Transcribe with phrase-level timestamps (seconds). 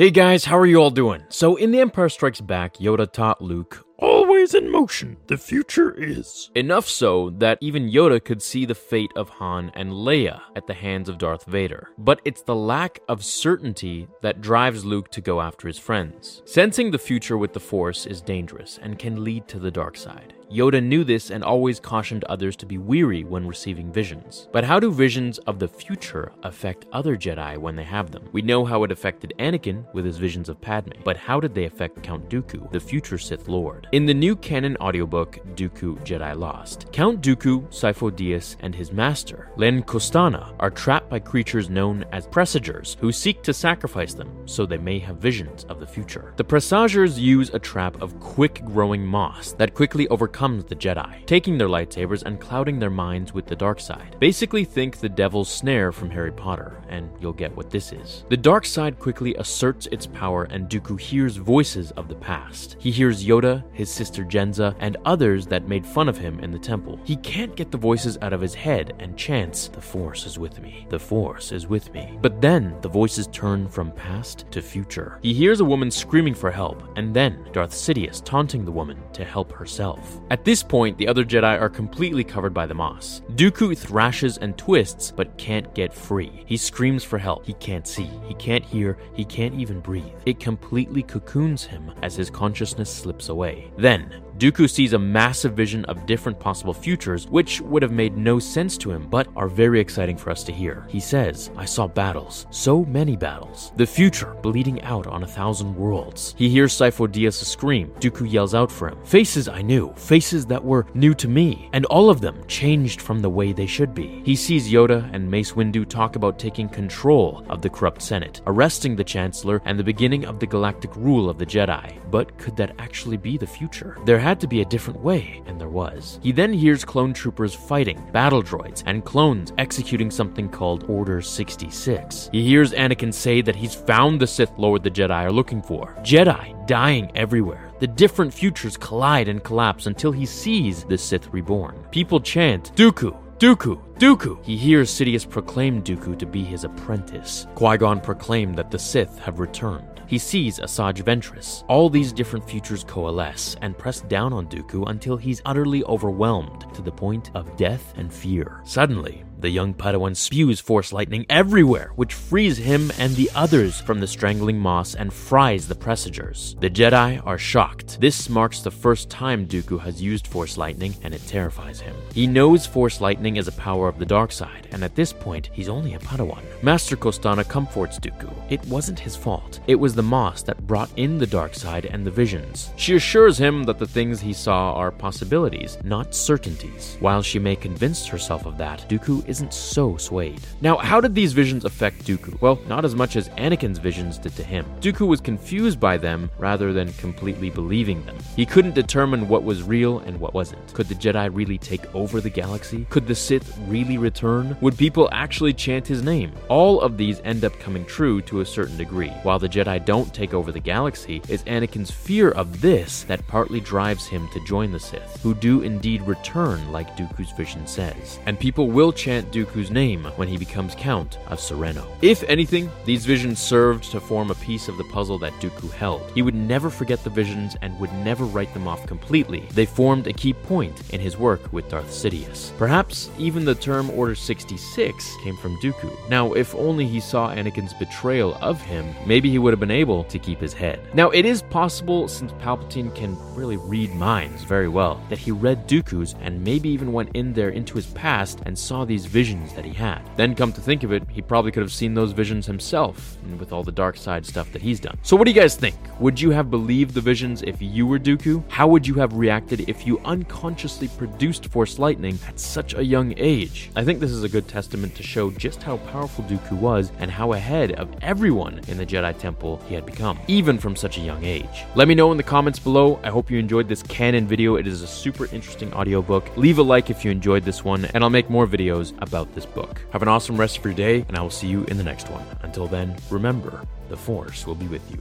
[0.00, 1.22] Hey guys, how are you all doing?
[1.28, 6.50] So, in The Empire Strikes Back, Yoda taught Luke, Always in motion, the future is.
[6.54, 10.72] enough so that even Yoda could see the fate of Han and Leia at the
[10.72, 11.88] hands of Darth Vader.
[11.98, 16.40] But it's the lack of certainty that drives Luke to go after his friends.
[16.46, 20.32] Sensing the future with the Force is dangerous and can lead to the dark side.
[20.50, 24.48] Yoda knew this and always cautioned others to be weary when receiving visions.
[24.50, 28.28] But how do visions of the future affect other Jedi when they have them?
[28.32, 31.66] We know how it affected Anakin with his visions of Padme, but how did they
[31.66, 33.86] affect Count Dooku, the future Sith Lord?
[33.92, 39.50] In the new canon audiobook, Dooku Jedi Lost, Count Dooku, Sifo Dyas, and his master,
[39.56, 44.66] Len Kostana, are trapped by creatures known as presagers who seek to sacrifice them so
[44.66, 46.34] they may have visions of the future.
[46.38, 51.58] The presagers use a trap of quick growing moss that quickly overcomes the Jedi, taking
[51.58, 54.16] their lightsabers and clouding their minds with the dark side.
[54.20, 58.24] Basically, think the devil's snare from Harry Potter, and you'll get what this is.
[58.30, 62.76] The dark side quickly asserts its power, and Dooku hears voices of the past.
[62.78, 66.58] He hears Yoda, his sister Jenza, and others that made fun of him in the
[66.58, 66.98] temple.
[67.04, 70.58] He can't get the voices out of his head and chants, The Force is with
[70.62, 70.86] me.
[70.88, 72.18] The Force is with me.
[72.22, 75.18] But then the voices turn from past to future.
[75.20, 79.22] He hears a woman screaming for help, and then Darth Sidious taunting the woman to
[79.22, 80.18] help herself.
[80.30, 83.20] At this point, the other Jedi are completely covered by the moss.
[83.32, 86.44] Dooku thrashes and twists, but can't get free.
[86.46, 87.44] He screams for help.
[87.44, 90.14] He can't see, he can't hear, he can't even breathe.
[90.26, 93.72] It completely cocoons him as his consciousness slips away.
[93.76, 98.38] Then, Dooku sees a massive vision of different possible futures, which would have made no
[98.38, 100.86] sense to him, but are very exciting for us to hear.
[100.88, 103.70] He says, I saw battles, so many battles.
[103.76, 106.34] The future bleeding out on a thousand worlds.
[106.38, 107.90] He hears Sifo Dyas scream.
[108.00, 109.04] Dooku yells out for him.
[109.04, 113.20] Faces I knew, faces that were new to me, and all of them changed from
[113.20, 114.22] the way they should be.
[114.24, 118.96] He sees Yoda and Mace Windu talk about taking control of the corrupt Senate, arresting
[118.96, 121.98] the Chancellor, and the beginning of the galactic rule of the Jedi.
[122.10, 123.98] But could that actually be the future?
[124.06, 126.20] There had to be a different way, and there was.
[126.22, 132.30] He then hears clone troopers fighting, battle droids, and clones executing something called Order 66.
[132.30, 135.96] He hears Anakin say that he's found the Sith Lord the Jedi are looking for.
[136.02, 137.72] Jedi dying everywhere.
[137.80, 141.84] The different futures collide and collapse until he sees the Sith reborn.
[141.90, 144.44] People chant, Dooku, Dooku, Dooku!
[144.44, 147.48] He hears Sidious proclaim Dooku to be his apprentice.
[147.56, 149.99] Qui Gon proclaimed that the Sith have returned.
[150.10, 151.62] He sees Asajj Ventress.
[151.68, 156.82] All these different futures coalesce and press down on Dooku until he's utterly overwhelmed to
[156.82, 158.60] the point of death and fear.
[158.64, 164.00] Suddenly, the young Padawan spews force lightning everywhere, which frees him and the others from
[164.00, 166.58] the strangling moss and fries the presagers.
[166.60, 168.00] The Jedi are shocked.
[168.00, 171.96] This marks the first time Dooku has used force lightning, and it terrifies him.
[172.14, 175.50] He knows force lightning is a power of the dark side, and at this point,
[175.52, 176.42] he's only a Padawan.
[176.62, 178.32] Master Kostana comforts Dooku.
[178.50, 179.60] It wasn't his fault.
[179.66, 182.70] It was the moss that brought in the dark side and the visions.
[182.76, 186.96] She assures him that the things he saw are possibilities, not certainties.
[187.00, 190.40] While she may convince herself of that, Dooku isn't so swayed.
[190.60, 192.38] Now, how did these visions affect Dooku?
[192.40, 194.66] Well, not as much as Anakin's visions did to him.
[194.80, 198.18] Dooku was confused by them rather than completely believing them.
[198.36, 200.74] He couldn't determine what was real and what wasn't.
[200.74, 202.86] Could the Jedi really take over the galaxy?
[202.90, 204.56] Could the Sith really return?
[204.60, 206.32] Would people actually chant his name?
[206.48, 209.10] All of these end up coming true to a certain degree.
[209.22, 213.60] While the Jedi don't take over the galaxy, it's Anakin's fear of this that partly
[213.60, 218.18] drives him to join the Sith, who do indeed return like Dooku's vision says.
[218.26, 221.86] And people will chant Dooku's name when he becomes Count of Serenno.
[222.02, 226.10] If anything, these visions served to form a piece of the puzzle that Dooku held.
[226.14, 229.46] He would never forget the visions and would never write them off completely.
[229.52, 232.56] They formed a key point in his work with Darth Sidious.
[232.58, 236.08] Perhaps even the term Order 66 came from Dooku.
[236.08, 240.04] Now, if only he saw Anakin's betrayal of him, maybe he would have been able
[240.04, 240.80] to keep his head.
[240.94, 245.68] Now, it is possible, since Palpatine can really read minds very well, that he read
[245.68, 249.64] Dooku's and maybe even went in there into his past and saw these visions that
[249.64, 250.00] he had.
[250.16, 253.38] Then, come to think of it, he probably could have seen those visions himself, and
[253.38, 254.98] with all the dark side stuff that he's done.
[255.02, 255.76] So, what do you guys think?
[255.98, 258.42] Would you have believed the visions if you were Dooku?
[258.48, 263.12] How would you have reacted if you unconsciously produced Force Lightning at such a young
[263.16, 263.70] age?
[263.76, 267.10] I think this is a good testament to show just how powerful Dooku was and
[267.10, 271.02] how ahead of everyone in the Jedi Temple he had become, even from such a
[271.02, 271.64] young age.
[271.74, 273.00] Let me know in the comments below.
[273.02, 274.56] I hope you enjoyed this canon video.
[274.56, 276.36] It is a super interesting audiobook.
[276.36, 279.46] Leave a like if you enjoyed this one, and I'll make more videos about this
[279.46, 279.80] book.
[279.92, 282.10] Have an awesome rest of your day, and I will see you in the next
[282.10, 282.24] one.
[282.42, 285.00] Until then, remember, the Force will be with you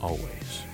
[0.00, 0.69] always.